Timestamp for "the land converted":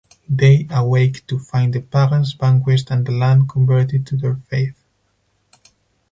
3.05-4.07